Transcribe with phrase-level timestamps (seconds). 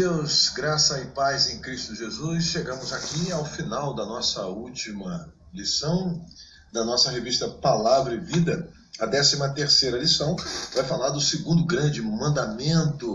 [0.00, 2.44] Deus, graça e paz em Cristo Jesus.
[2.44, 6.24] Chegamos aqui ao final da nossa última lição
[6.72, 8.66] da nossa revista Palavra e Vida.
[8.98, 10.34] A 13 terceira lição
[10.74, 13.14] vai falar do segundo grande mandamento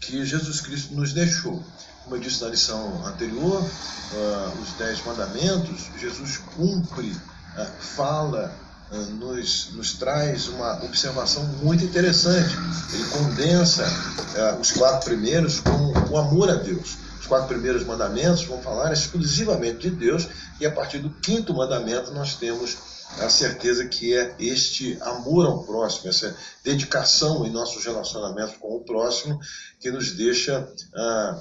[0.00, 1.62] que Jesus Cristo nos deixou.
[2.02, 8.52] Como eu disse na lição anterior, uh, os dez mandamentos, Jesus cumpre, uh, fala
[8.90, 12.56] nos, nos traz uma observação muito interessante.
[12.92, 16.96] Ele condensa uh, os quatro primeiros com o amor a Deus.
[17.20, 20.26] Os quatro primeiros mandamentos vão falar exclusivamente de Deus,
[20.58, 22.76] e a partir do quinto mandamento nós temos
[23.18, 28.84] a certeza que é este amor ao próximo, essa dedicação em nossos relacionamentos com o
[28.84, 29.38] próximo,
[29.80, 31.36] que nos deixa uh,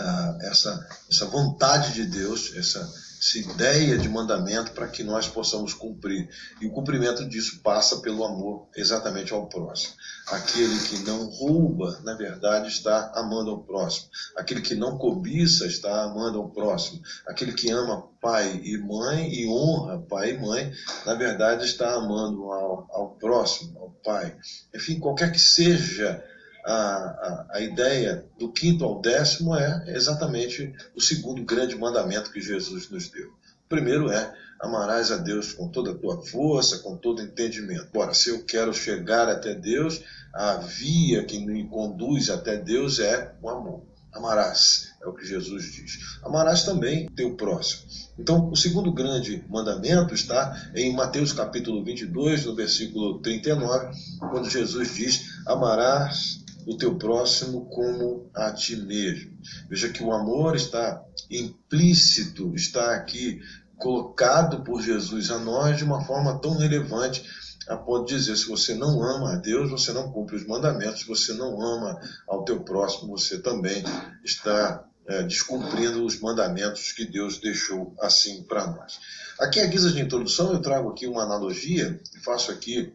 [0.00, 5.72] uh, essa, essa vontade de Deus, essa essa ideia de mandamento para que nós possamos
[5.72, 6.28] cumprir.
[6.60, 9.94] E o cumprimento disso passa pelo amor exatamente ao próximo.
[10.28, 14.08] Aquele que não rouba, na verdade, está amando ao próximo.
[14.36, 17.00] Aquele que não cobiça está amando ao próximo.
[17.26, 20.72] Aquele que ama pai e mãe e honra pai e mãe,
[21.04, 24.36] na verdade, está amando ao, ao próximo, ao pai.
[24.74, 26.22] Enfim, qualquer que seja
[26.66, 32.90] a, a, ideia do quinto ao décimo é exatamente o segundo grande mandamento que Jesus
[32.90, 33.28] nos deu.
[33.28, 37.88] O primeiro é amarás a Deus com toda a tua força, com todo entendimento.
[37.94, 40.02] Ora, se eu quero chegar até Deus,
[40.34, 43.82] a via que me conduz até Deus é o amor.
[44.12, 46.18] Amarás, é o que Jesus diz.
[46.24, 47.82] Amarás também teu próximo.
[48.18, 53.90] Então, o segundo grande mandamento está em Mateus capítulo 22, no versículo 39,
[54.30, 59.38] quando Jesus diz: Amarás o teu próximo como a ti mesmo.
[59.68, 61.00] Veja que o amor está
[61.30, 63.40] implícito, está aqui
[63.76, 67.24] colocado por Jesus a nós de uma forma tão relevante
[67.68, 71.00] a ponto de dizer: se você não ama a Deus, você não cumpre os mandamentos,
[71.00, 73.84] se você não ama ao teu próximo, você também
[74.24, 78.98] está é, descumprindo os mandamentos que Deus deixou assim para nós.
[79.38, 82.92] Aqui, a guisa de introdução, eu trago aqui uma analogia, faço aqui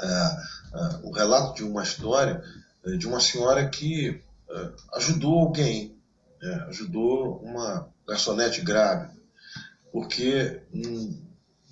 [0.00, 5.96] é, é, o relato de uma história é, de uma senhora que é, ajudou alguém,
[6.42, 9.14] é, ajudou uma garçonete grávida,
[9.92, 11.22] porque um,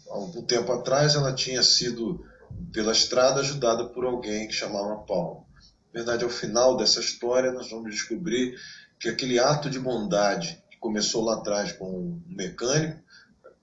[0.08, 2.24] algum tempo atrás ela tinha sido
[2.72, 5.46] pela estrada ajudada por alguém que chamava Paulo.
[5.92, 8.58] Na verdade, ao final dessa história, nós vamos descobrir
[8.98, 13.00] que aquele ato de bondade que começou lá atrás com um mecânico,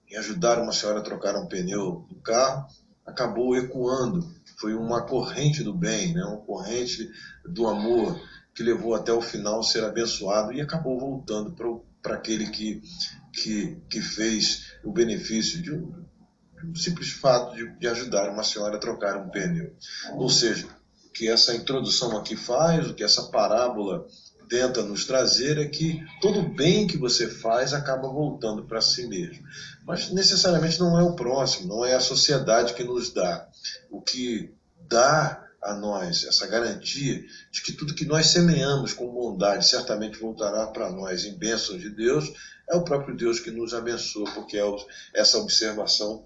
[0.09, 2.67] em ajudar uma senhora a trocar um pneu do carro,
[3.05, 6.23] acabou ecoando foi uma corrente do bem, né?
[6.23, 7.09] uma corrente
[7.45, 8.19] do amor
[8.53, 11.55] que levou até o final ser abençoado e acabou voltando
[12.01, 12.81] para aquele que,
[13.31, 16.05] que, que fez o benefício de um,
[16.61, 19.75] de um simples fato de, de ajudar uma senhora a trocar um pneu.
[20.13, 20.67] Ou seja,
[21.07, 24.05] o que essa introdução aqui faz, o que essa parábola
[24.47, 29.43] tenta nos trazer é que todo bem que você faz acaba voltando para si mesmo.
[29.85, 33.47] Mas necessariamente não é o próximo, não é a sociedade que nos dá.
[33.89, 34.53] O que
[34.87, 40.67] dá a nós essa garantia de que tudo que nós semeamos com bondade certamente voltará
[40.67, 42.33] para nós em bênçãos de Deus,
[42.69, 44.63] é o próprio Deus que nos abençoa, porque é
[45.13, 46.25] essa observação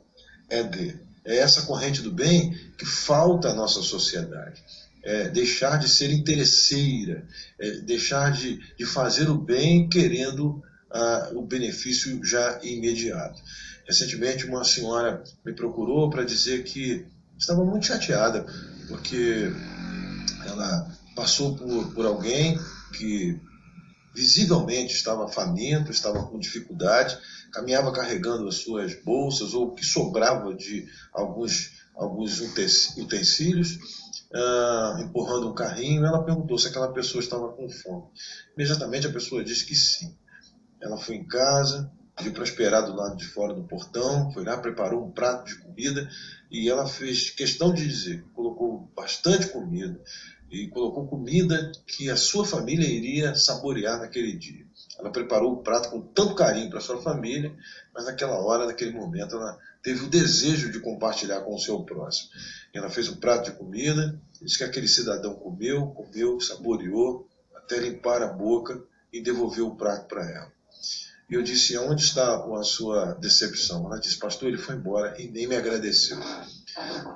[0.50, 1.00] é dele.
[1.24, 4.64] É essa corrente do bem que falta à nossa sociedade.
[5.10, 7.26] É deixar de ser interesseira,
[7.58, 13.42] é deixar de, de fazer o bem querendo ah, o benefício já imediato.
[13.88, 17.06] Recentemente, uma senhora me procurou para dizer que
[17.38, 18.46] estava muito chateada,
[18.90, 19.50] porque
[20.46, 22.60] ela passou por, por alguém
[22.98, 23.40] que
[24.18, 27.18] visivelmente estava faminto, estava com dificuldade,
[27.52, 32.40] caminhava carregando as suas bolsas ou o que sobrava de alguns, alguns
[32.98, 33.78] utensílios,
[34.32, 36.06] uh, empurrando um carrinho.
[36.06, 38.06] Ela perguntou se aquela pessoa estava com fome.
[38.56, 40.16] Imediatamente a pessoa disse que sim.
[40.82, 44.58] Ela foi em casa, pediu para esperar do lado de fora do portão, foi lá,
[44.58, 46.10] preparou um prato de comida
[46.52, 50.00] e ela fez questão de dizer, colocou bastante comida
[50.50, 54.66] e colocou comida que a sua família iria saborear naquele dia.
[54.98, 57.54] Ela preparou o prato com tanto carinho para sua família,
[57.94, 62.30] mas naquela hora, naquele momento, ela teve o desejo de compartilhar com o seu próximo.
[62.74, 68.22] Ela fez um prato de comida, disse que aquele cidadão comeu, comeu, saboreou, até limpar
[68.22, 68.82] a boca
[69.12, 70.52] e devolveu o prato para ela.
[71.30, 73.86] E eu disse: Onde está a sua decepção?
[73.86, 76.18] Ela disse: Pastor, ele foi embora e nem me agradeceu.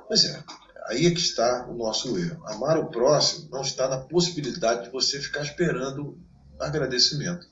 [0.06, 0.42] Pois é,
[0.88, 2.42] aí é que está o nosso erro.
[2.46, 6.18] Amar o próximo não está na possibilidade de você ficar esperando
[6.60, 7.46] agradecimento.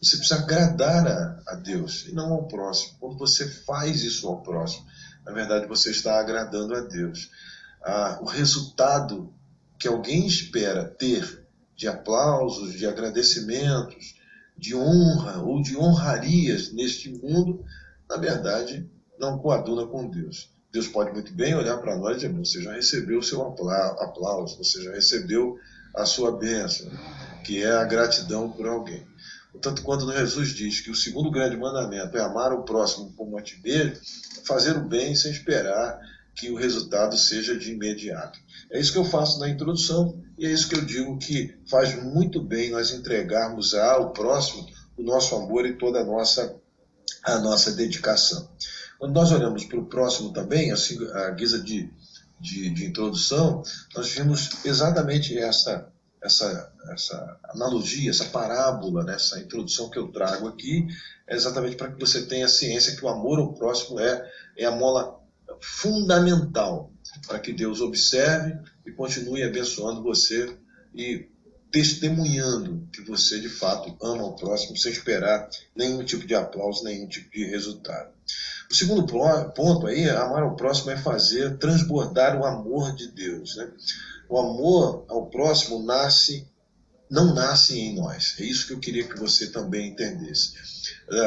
[0.00, 2.96] Você precisa agradar a, a Deus e não ao próximo.
[2.98, 4.86] Quando você faz isso ao próximo,
[5.24, 7.30] na verdade você está agradando a Deus.
[7.84, 9.32] Ah, o resultado
[9.78, 14.14] que alguém espera ter de aplausos, de agradecimentos,
[14.56, 17.64] de honra ou de honrarias neste mundo,
[18.08, 18.88] na verdade,
[19.18, 20.50] não coaduna com Deus.
[20.72, 24.58] Deus pode muito bem olhar para nós e dizer: você já recebeu o seu aplauso,
[24.58, 25.58] você já recebeu
[25.94, 26.90] a sua bênção,
[27.44, 29.09] que é a gratidão por alguém.
[29.52, 33.42] Portanto, quando Jesus diz que o segundo grande mandamento é amar o próximo como a
[33.42, 33.96] ti mesmo,
[34.44, 35.98] fazer o bem sem esperar
[36.34, 38.38] que o resultado seja de imediato.
[38.70, 41.94] É isso que eu faço na introdução e é isso que eu digo que faz
[42.02, 44.66] muito bem nós entregarmos ao próximo
[44.96, 46.56] o nosso amor e toda a nossa,
[47.24, 48.48] a nossa dedicação.
[48.98, 51.90] Quando nós olhamos para o próximo também, assim, a guisa de,
[52.38, 53.62] de, de introdução,
[53.94, 55.90] nós vimos exatamente essa,
[56.22, 60.86] essa, essa analogia, essa parábola, né, essa introdução que eu trago aqui,
[61.26, 64.70] é exatamente para que você tenha ciência que o amor ao próximo é, é a
[64.70, 65.18] mola
[65.60, 66.92] fundamental
[67.26, 70.56] para que Deus observe e continue abençoando você
[70.94, 71.28] e
[71.70, 77.06] testemunhando que você de fato ama o próximo sem esperar nenhum tipo de aplauso, nenhum
[77.06, 78.10] tipo de resultado.
[78.70, 83.56] O segundo ponto aí, amar ao próximo é fazer transbordar o amor de Deus.
[83.56, 83.68] Né?
[84.28, 86.46] O amor ao próximo nasce,
[87.10, 88.36] não nasce em nós.
[88.38, 90.54] É isso que eu queria que você também entendesse.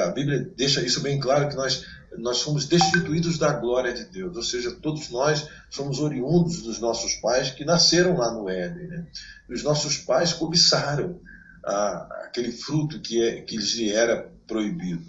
[0.06, 1.86] A Bíblia deixa isso bem claro que nós
[2.18, 7.16] nós somos destituídos da glória de Deus, ou seja, todos nós somos oriundos dos nossos
[7.16, 8.88] pais que nasceram lá no Éden.
[8.88, 9.08] Né?
[9.50, 11.20] Os nossos pais cobiçaram
[11.66, 15.04] a, aquele fruto que, é, que lhe era proibido.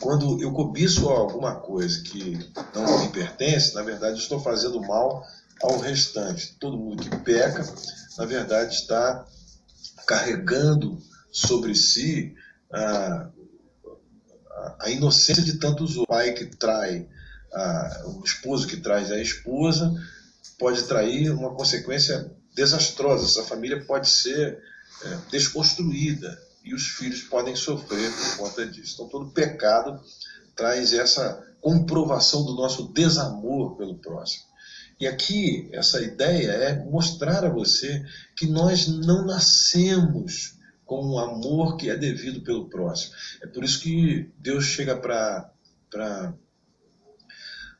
[0.00, 2.38] Quando eu cobiço alguma coisa que
[2.74, 5.22] não me pertence, na verdade estou fazendo mal
[5.62, 6.56] ao restante.
[6.58, 7.64] Todo mundo que peca,
[8.16, 9.26] na verdade, está
[10.06, 10.98] carregando
[11.30, 12.34] sobre si
[12.72, 13.28] ah,
[14.78, 17.06] a inocência de tantos o pai que trai
[17.52, 19.92] a, o esposo que traz a esposa
[20.58, 23.24] pode trair uma consequência desastrosa.
[23.24, 24.58] Essa família pode ser
[25.02, 28.94] é, desconstruída e os filhos podem sofrer por conta disso.
[28.94, 30.00] Então, todo pecado
[30.54, 34.44] traz essa comprovação do nosso desamor pelo próximo.
[34.98, 38.04] E aqui, essa ideia é mostrar a você
[38.36, 40.58] que nós não nascemos
[40.90, 43.14] com o amor que é devido pelo próximo.
[43.40, 46.34] É por isso que Deus chega para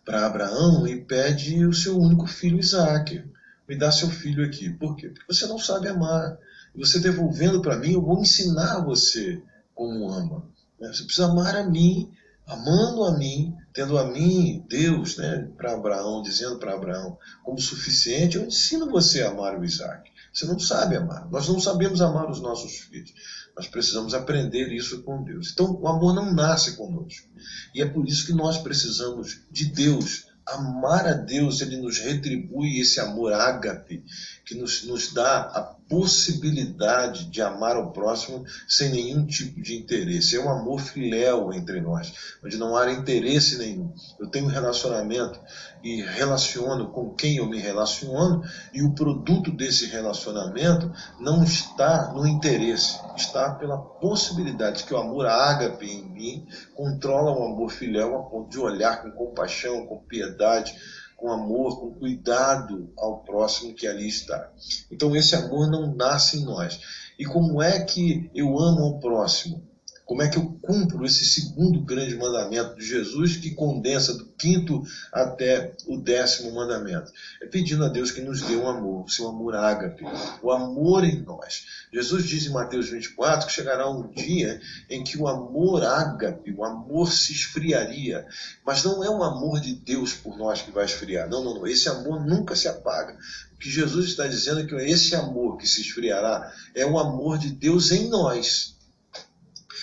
[0.07, 3.25] Abraão e pede o seu único filho Isaac.
[3.69, 4.71] Me dá seu filho aqui.
[4.71, 5.09] Por quê?
[5.09, 6.39] Porque você não sabe amar.
[6.73, 9.43] E você devolvendo para mim, eu vou ensinar você
[9.75, 10.45] como ama.
[10.81, 10.93] Né?
[10.93, 12.13] Você precisa amar a mim,
[12.47, 18.37] amando a mim, tendo a mim, Deus, né, para Abraão, dizendo para Abraão, como suficiente,
[18.37, 20.13] eu ensino você a amar o Isaac.
[20.33, 21.29] Você não sabe amar.
[21.31, 23.13] Nós não sabemos amar os nossos filhos.
[23.57, 25.51] Nós precisamos aprender isso com Deus.
[25.53, 27.29] Então, o amor não nasce conosco.
[27.75, 30.27] E é por isso que nós precisamos de Deus.
[30.47, 34.05] Amar a Deus, Ele nos retribui esse amor ágape,
[34.45, 40.37] que nos, nos dá a possibilidade de amar o próximo sem nenhum tipo de interesse.
[40.37, 42.15] É um amor filéu entre nós,
[42.45, 43.93] onde não há interesse nenhum.
[44.19, 45.41] Eu tenho um relacionamento
[45.83, 48.43] e relaciono com quem eu me relaciono,
[48.73, 55.27] e o produto desse relacionamento não está no interesse, está pela possibilidade que o amor
[55.27, 56.47] ágape em mim
[56.77, 60.75] controla o amor filial a ponto de olhar com compaixão, com piedade,
[61.21, 64.51] com amor, com cuidado ao próximo que ali está.
[64.91, 66.81] Então esse amor não nasce em nós.
[67.19, 69.70] E como é que eu amo ao próximo?
[70.11, 74.83] Como é que eu cumpro esse segundo grande mandamento de Jesus, que condensa do quinto
[75.13, 77.13] até o décimo mandamento?
[77.41, 80.03] É pedindo a Deus que nos dê um amor, o seu amor ágape,
[80.43, 81.65] o amor em nós.
[81.93, 86.65] Jesus diz em Mateus 24 que chegará um dia em que o amor ágape, o
[86.65, 88.27] amor se esfriaria.
[88.67, 91.29] Mas não é um amor de Deus por nós que vai esfriar.
[91.29, 91.69] Não, não, não.
[91.69, 93.17] Esse amor nunca se apaga.
[93.55, 97.39] O que Jesus está dizendo é que esse amor que se esfriará é o amor
[97.39, 98.80] de Deus em nós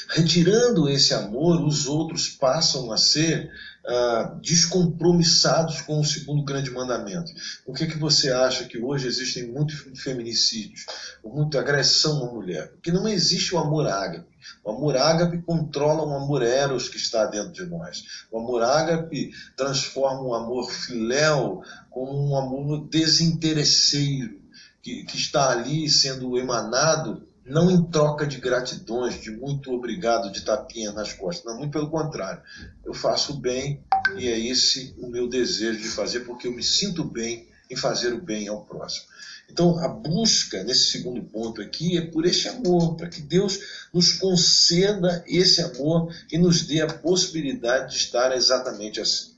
[0.10, 3.52] Retirando esse amor, os outros passam a ser
[3.86, 7.32] ah, descompromissados com o segundo grande mandamento.
[7.66, 10.86] Por que, que você acha que hoje existem muitos feminicídios,
[11.24, 12.70] muita agressão à mulher?
[12.74, 14.28] Porque não existe o amor ágape.
[14.64, 18.04] O amor ágape controla o amor eros que está dentro de nós.
[18.32, 24.40] O amor ágape transforma o amor filéu como um amor desinteresseiro,
[24.82, 30.42] que, que está ali sendo emanado não em troca de gratidões, de muito obrigado, de
[30.42, 31.46] tapinha nas costas.
[31.46, 32.42] Não, muito pelo contrário.
[32.86, 33.82] Eu faço bem
[34.18, 38.14] e é esse o meu desejo de fazer, porque eu me sinto bem em fazer
[38.14, 39.08] o bem ao próximo.
[39.50, 43.60] Então, a busca nesse segundo ponto aqui é por esse amor, para que Deus
[43.94, 49.37] nos conceda esse amor e nos dê a possibilidade de estar exatamente assim.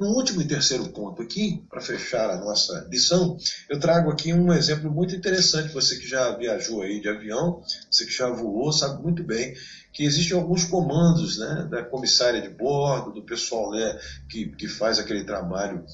[0.00, 3.36] No último e terceiro ponto aqui, para fechar a nossa lição,
[3.68, 5.74] eu trago aqui um exemplo muito interessante.
[5.74, 9.54] Você que já viajou aí de avião, você que já voou, sabe muito bem
[9.92, 14.98] que existem alguns comandos né, da comissária de bordo, do pessoal né, que, que faz
[14.98, 15.84] aquele trabalho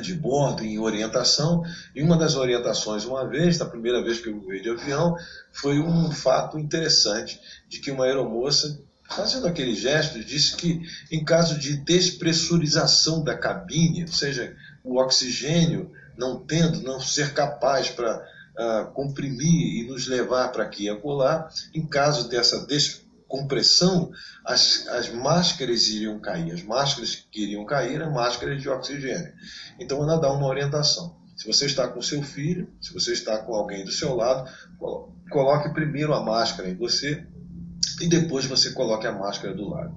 [0.00, 1.62] de bordo em orientação,
[1.92, 5.16] e uma das orientações, uma vez, da primeira vez que eu voei de avião,
[5.52, 8.80] foi um fato interessante de que uma aeromoça,
[9.14, 15.90] fazendo aquele gesto, disse que em caso de despressurização da cabine, ou seja, o oxigênio
[16.16, 21.48] não tendo, não ser capaz para uh, comprimir e nos levar para aqui e acolá,
[21.74, 24.12] em caso dessa despressurização, compressão,
[24.44, 26.52] as, as máscaras iriam cair.
[26.52, 29.32] As máscaras que iriam cair eram máscaras de oxigênio.
[29.80, 31.16] Então ela dá uma orientação.
[31.36, 34.48] Se você está com seu filho, se você está com alguém do seu lado,
[35.30, 37.26] coloque primeiro a máscara em você
[38.00, 39.94] e depois você coloque a máscara do lado.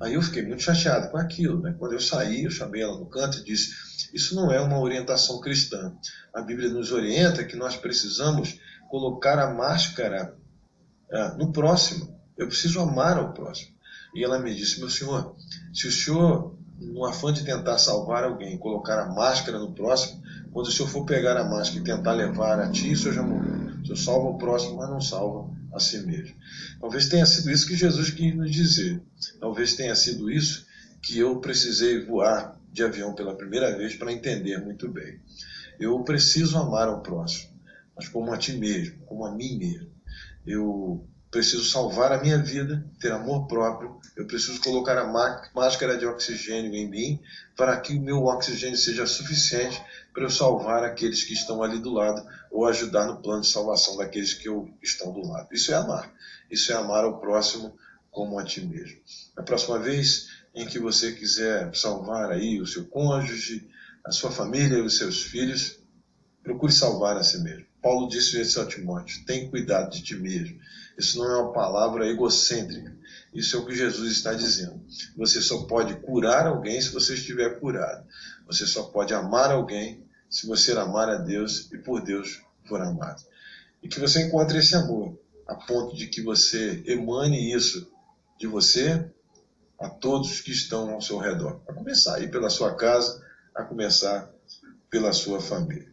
[0.00, 1.60] Aí eu fiquei muito chateado com aquilo.
[1.60, 1.74] Né?
[1.78, 3.74] Quando eu saí, eu chamei ela no canto e disse:
[4.14, 5.92] Isso não é uma orientação cristã.
[6.32, 10.34] A Bíblia nos orienta que nós precisamos colocar a máscara
[11.12, 12.18] ah, no próximo.
[12.36, 13.74] Eu preciso amar ao próximo.
[14.14, 15.34] E ela me disse: Meu senhor,
[15.72, 20.66] se o senhor, no afã de tentar salvar alguém, colocar a máscara no próximo, quando
[20.66, 23.70] o senhor for pegar a máscara e tentar levar a ti, o senhor já morreu.
[23.82, 26.34] O senhor salva o próximo, mas não salva a si mesmo.
[26.80, 29.00] Talvez tenha sido isso que Jesus quis nos dizer.
[29.38, 30.66] Talvez tenha sido isso
[31.02, 35.20] que eu precisei voar de avião pela primeira vez para entender muito bem.
[35.78, 37.58] Eu preciso amar ao próximo,
[37.96, 39.90] mas como a ti mesmo, como a mim mesmo.
[40.46, 45.06] Eu preciso salvar a minha vida, ter amor próprio, eu preciso colocar a
[45.54, 47.20] máscara de oxigênio em mim
[47.56, 49.80] para que o meu oxigênio seja suficiente
[50.12, 53.96] para eu salvar aqueles que estão ali do lado ou ajudar no plano de salvação
[53.96, 55.48] daqueles que eu, estão do lado.
[55.52, 56.12] Isso é amar.
[56.50, 57.76] Isso é amar ao próximo
[58.10, 58.98] como a ti mesmo.
[59.36, 63.68] Na próxima vez em que você quiser salvar aí o seu cônjuge,
[64.04, 65.78] a sua família, os seus filhos,
[66.42, 67.66] procure salvar a si mesmo.
[67.80, 70.58] Paulo disse isso a Timóteo: tem cuidado de ti mesmo.
[71.00, 72.94] Isso não é uma palavra egocêntrica.
[73.32, 74.84] Isso é o que Jesus está dizendo.
[75.16, 78.06] Você só pode curar alguém se você estiver curado.
[78.46, 83.22] Você só pode amar alguém se você amar a Deus e por Deus for amado.
[83.82, 87.90] E que você encontre esse amor a ponto de que você emane isso
[88.38, 89.10] de você
[89.80, 91.62] a todos que estão ao seu redor.
[91.66, 94.30] A começar aí pela sua casa, a começar
[94.90, 95.90] pela sua família.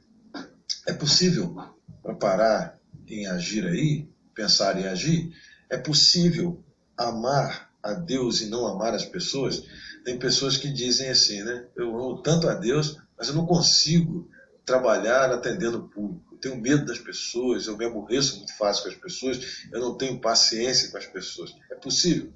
[0.85, 1.55] É possível
[2.03, 5.33] para parar em agir aí, pensar em agir,
[5.67, 6.63] é possível
[6.95, 9.63] amar a Deus e não amar as pessoas?
[10.05, 11.65] Tem pessoas que dizem assim, né?
[11.75, 14.29] Eu amo tanto a Deus, mas eu não consigo
[14.63, 16.35] trabalhar atendendo o público.
[16.35, 19.39] Eu tenho medo das pessoas, eu me aborreço muito fácil com as pessoas,
[19.71, 21.55] eu não tenho paciência com as pessoas.
[21.71, 22.31] É possível?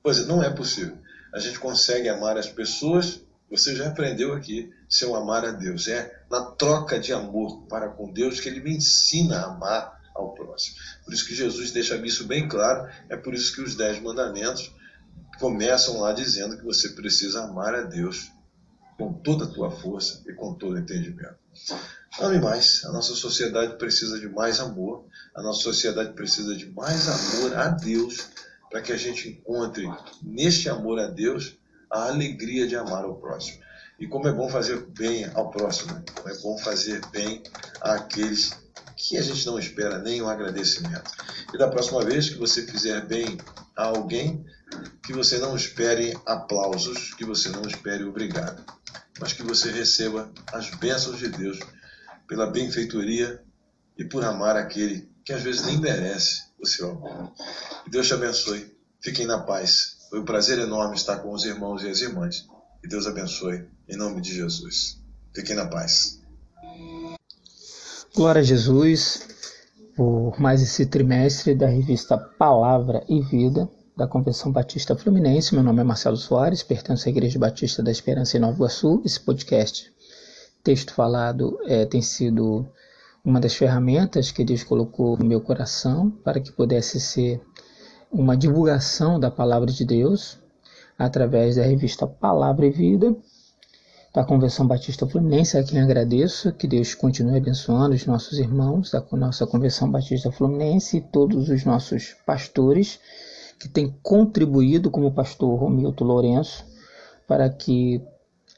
[0.00, 0.96] Pois é, não é possível.
[1.34, 5.88] A gente consegue amar as pessoas você já aprendeu aqui seu amar a Deus.
[5.88, 10.34] É na troca de amor para com Deus que ele me ensina a amar ao
[10.34, 10.76] próximo.
[11.04, 12.88] Por isso que Jesus deixa isso bem claro.
[13.08, 14.74] É por isso que os dez mandamentos
[15.38, 18.30] começam lá dizendo que você precisa amar a Deus
[18.98, 21.38] com toda a tua força e com todo o entendimento.
[22.20, 22.84] Ame mais.
[22.84, 25.06] A nossa sociedade precisa de mais amor.
[25.34, 28.28] A nossa sociedade precisa de mais amor a Deus
[28.70, 29.90] para que a gente encontre
[30.22, 31.58] neste amor a Deus
[31.90, 33.60] a alegria de amar o próximo.
[33.98, 37.42] E como é bom fazer bem ao próximo, como é bom fazer bem
[37.80, 38.52] àqueles
[39.00, 41.10] que a gente não espera nem um agradecimento.
[41.54, 43.38] E da próxima vez que você fizer bem
[43.74, 44.44] a alguém,
[45.02, 48.62] que você não espere aplausos, que você não espere obrigado,
[49.18, 51.58] mas que você receba as bênçãos de Deus
[52.28, 53.42] pela benfeitoria
[53.96, 57.32] e por amar aquele que às vezes nem merece o seu amor.
[57.84, 58.70] Que Deus te abençoe.
[59.00, 59.96] Fiquem na paz.
[60.10, 62.46] Foi um prazer enorme estar com os irmãos e as irmãs.
[62.84, 65.00] E Deus abençoe, em nome de Jesus.
[65.34, 66.19] Fiquem na paz.
[68.12, 69.28] Glória a Jesus
[69.94, 75.54] por mais esse trimestre da revista Palavra e Vida da Convenção Batista Fluminense.
[75.54, 79.00] Meu nome é Marcelo Soares, pertenço à Igreja Batista da Esperança em Nova Iguaçu.
[79.04, 79.92] Esse podcast,
[80.64, 82.68] texto falado, é, tem sido
[83.24, 87.40] uma das ferramentas que Deus colocou no meu coração para que pudesse ser
[88.10, 90.36] uma divulgação da palavra de Deus
[90.98, 93.16] através da revista Palavra e Vida
[94.12, 99.04] da Convenção Batista Fluminense, a quem agradeço, que Deus continue abençoando os nossos irmãos da
[99.12, 102.98] nossa Convenção Batista Fluminense e todos os nossos pastores
[103.58, 106.64] que têm contribuído, como o pastor Romilton Lourenço,
[107.28, 108.02] para que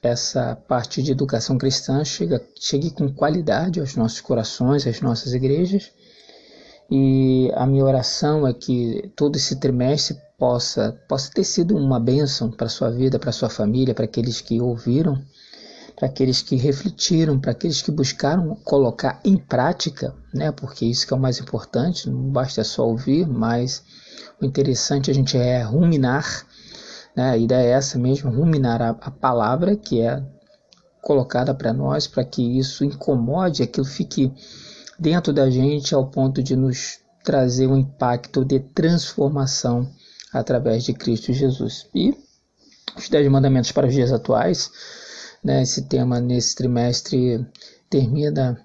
[0.03, 5.93] essa parte de educação cristã chegue, chegue com qualidade aos nossos corações, às nossas igrejas.
[6.91, 12.51] E a minha oração é que todo esse trimestre possa, possa ter sido uma bênção
[12.51, 15.23] para a sua vida, para a sua família, para aqueles que ouviram
[16.03, 20.51] para aqueles que refletiram, para aqueles que buscaram colocar em prática, né?
[20.51, 23.85] Porque isso que é o mais importante, não basta só ouvir, mas
[24.41, 26.45] o interessante a gente é ruminar,
[27.15, 27.31] né?
[27.31, 30.21] A ideia é essa mesmo, ruminar a, a palavra que é
[31.01, 34.33] colocada para nós, para que isso incomode, aquilo fique
[34.99, 39.89] dentro da gente ao ponto de nos trazer um impacto de transformação
[40.33, 41.87] através de Cristo Jesus.
[41.95, 42.13] E
[42.97, 44.69] os Dez Mandamentos para os dias atuais,
[45.43, 47.47] né, esse tema nesse trimestre
[47.91, 48.61] termina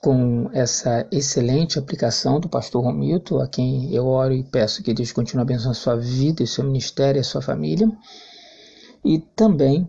[0.00, 5.12] com essa excelente aplicação do pastor Romilton, a quem eu oro e peço que Deus
[5.12, 7.90] continue abençoando a sua vida, o seu ministério, a sua família.
[9.04, 9.88] E também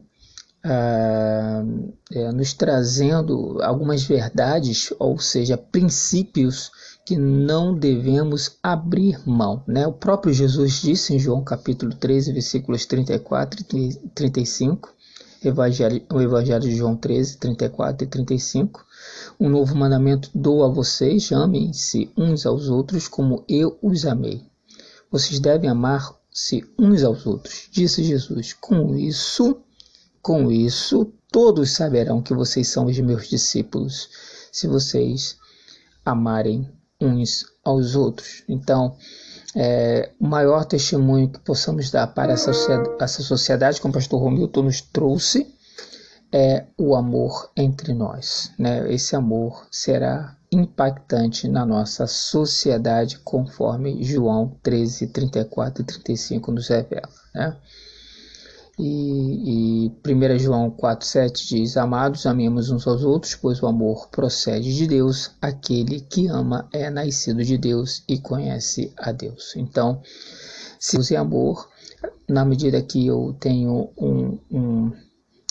[0.65, 1.61] ah,
[2.11, 6.71] é, nos trazendo algumas verdades, ou seja, princípios
[7.05, 9.61] que não devemos abrir mão.
[9.67, 9.85] Né?
[9.85, 14.93] O próprio Jesus disse em João capítulo 13, versículos 34 e 35,
[15.43, 18.85] Evangelho, o Evangelho de João 13, 34 e 35.
[19.39, 24.41] Um novo mandamento dou a vocês, amem-se uns aos outros como eu os amei.
[25.11, 28.53] Vocês devem amar-se uns aos outros, disse Jesus.
[28.53, 29.57] Com isso,
[30.21, 34.09] com isso, todos saberão que vocês são os meus discípulos,
[34.51, 35.37] se vocês
[36.05, 36.69] amarem
[36.99, 38.43] uns aos outros.
[38.47, 38.95] Então,
[39.55, 44.21] é, o maior testemunho que possamos dar para essa sociedade, essa sociedade como o pastor
[44.21, 45.53] Romilton nos trouxe,
[46.31, 48.51] é o amor entre nós.
[48.57, 48.91] Né?
[48.91, 57.09] Esse amor será impactante na nossa sociedade, conforme João 13, 34 e 35 nos revela.
[57.33, 57.55] Né?
[58.79, 64.75] E, e 1 João 4,7 diz: Amados, amemos uns aos outros, pois o amor procede
[64.75, 65.31] de Deus.
[65.41, 69.53] Aquele que ama é nascido de Deus e conhece a Deus.
[69.55, 70.01] Então,
[70.79, 71.69] se use amor,
[72.27, 74.91] na medida que eu tenho um, um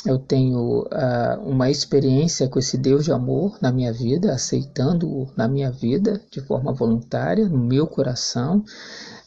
[0.05, 5.47] eu tenho uh, uma experiência com esse Deus de amor na minha vida, aceitando-o na
[5.47, 8.65] minha vida de forma voluntária, no meu coração,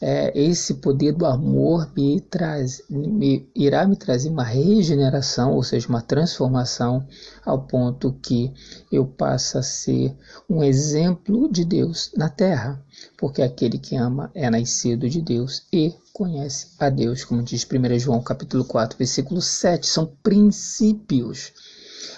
[0.00, 5.88] é, esse poder do amor me traz, me, irá me trazer uma regeneração, ou seja,
[5.88, 7.06] uma transformação,
[7.44, 8.52] ao ponto que
[8.90, 10.14] eu passe a ser
[10.48, 12.82] um exemplo de Deus na terra,
[13.16, 17.98] porque aquele que ama é nascido de Deus e conhece a Deus, como diz 1
[17.98, 21.52] João capítulo 4, versículo 7, são princípios.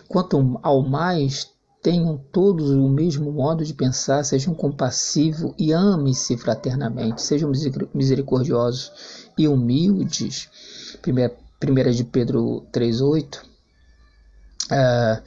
[0.09, 1.51] Quanto ao mais
[1.83, 7.51] tenham todos o mesmo modo de pensar, sejam compassivos e amem-se fraternamente, sejam
[7.95, 8.93] misericordiosos
[9.37, 10.49] e humildes.
[11.01, 13.41] Primeira, primeira de Pedro 3,8.
[14.71, 15.23] É,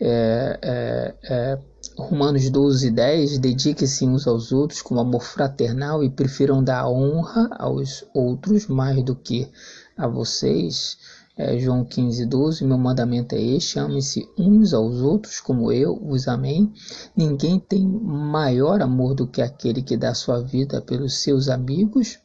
[0.00, 1.58] é, é, é,
[1.96, 3.38] Romanos 12, 10.
[3.38, 9.14] Dediquem-se uns aos outros com amor fraternal e prefiram dar honra aos outros mais do
[9.14, 9.50] que
[9.96, 10.96] a vocês
[11.42, 16.28] é, João 15, 12, meu mandamento é este, amem-se uns aos outros como eu os
[16.28, 16.68] amei.
[17.16, 22.18] Ninguém tem maior amor do que aquele que dá sua vida pelos seus amigos.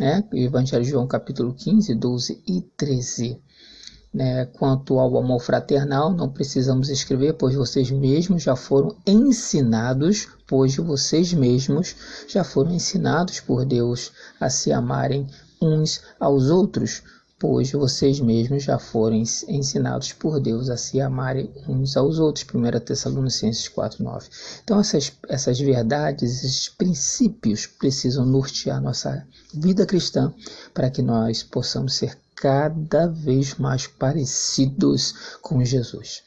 [0.00, 3.40] É, Evangelho de João capítulo 15, 12 e 13.
[4.14, 4.46] Né?
[4.46, 11.34] Quanto ao amor fraternal, não precisamos escrever, pois vocês mesmos já foram ensinados, pois vocês
[11.34, 11.96] mesmos
[12.28, 15.26] já foram ensinados por Deus a se amarem
[15.60, 17.02] uns aos outros
[17.38, 22.46] pois vocês mesmos já foram ensinados por Deus a se amarem uns aos outros.
[22.52, 24.28] 1 Tessalonicenses 4,9.
[24.64, 30.32] Então, essas, essas verdades, esses princípios precisam nortear nossa vida cristã
[30.72, 36.22] para que nós possamos ser cada vez mais parecidos com Jesus.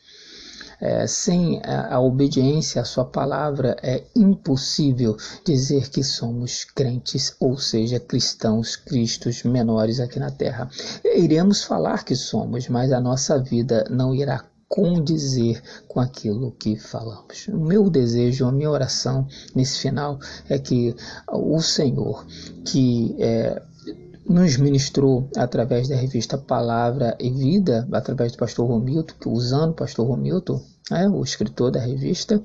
[0.81, 7.57] É, sem a, a obediência à sua palavra, é impossível dizer que somos crentes, ou
[7.57, 10.69] seja, cristãos, cristos menores aqui na terra.
[11.03, 17.47] Iremos falar que somos, mas a nossa vida não irá condizer com aquilo que falamos.
[17.47, 20.95] O meu desejo, a minha oração nesse final é que
[21.27, 22.23] o Senhor,
[22.63, 23.59] que é,
[24.29, 30.07] nos ministrou através da revista Palavra e Vida, através do pastor Romilton, usando o pastor
[30.07, 32.39] Romilton, é, o escritor da revista,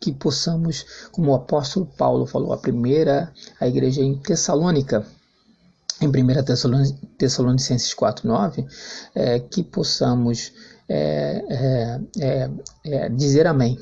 [0.00, 5.04] que possamos, como o apóstolo Paulo falou, a primeira, a igreja em Tessalônica,
[6.00, 6.12] em 1
[7.18, 8.64] Tessalonicenses 4,9,
[9.12, 10.52] é, que possamos
[10.88, 12.50] é, é, é,
[12.84, 13.76] é, dizer amém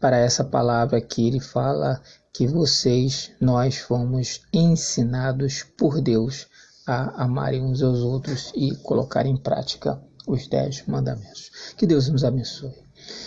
[0.00, 2.00] para essa palavra que ele fala
[2.32, 6.46] que vocês, nós fomos ensinados por Deus
[6.88, 11.50] a amarem uns aos outros e colocar em prática os dez mandamentos.
[11.76, 12.72] Que Deus nos abençoe.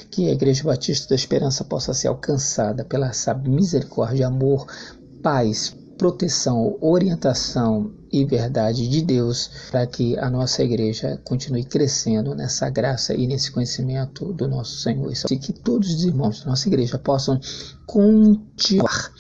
[0.10, 4.66] Que a Igreja Batista da Esperança possa ser alcançada pela essa misericórdia, amor,
[5.22, 12.68] paz, proteção, orientação e verdade de Deus para que a nossa igreja continue crescendo nessa
[12.72, 15.14] graça e nesse conhecimento do nosso Senhor.
[15.30, 17.40] E que todos os irmãos da nossa igreja possam
[17.86, 19.14] continuar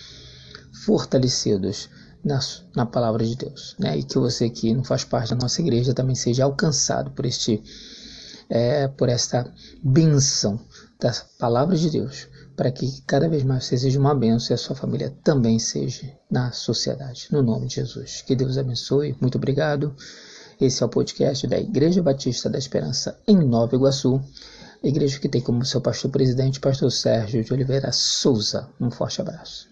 [0.83, 1.87] fortalecidos
[2.23, 2.39] na,
[2.75, 3.97] na palavra de Deus, né?
[3.97, 7.61] E que você que não faz parte da nossa igreja também seja alcançado por este
[8.49, 9.49] é, por esta
[9.81, 10.59] benção
[10.99, 14.57] da palavra de Deus, para que cada vez mais você seja uma bênção e a
[14.57, 17.27] sua família também seja na sociedade.
[17.31, 18.21] No nome de Jesus.
[18.21, 19.15] Que Deus abençoe.
[19.21, 19.95] Muito obrigado.
[20.59, 24.21] Esse é o podcast da Igreja Batista da Esperança em Nova Iguaçu.
[24.83, 28.69] Igreja que tem como seu pastor presidente, pastor Sérgio de Oliveira Souza.
[28.79, 29.70] Um forte abraço.